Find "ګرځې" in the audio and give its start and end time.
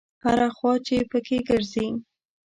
1.49-1.87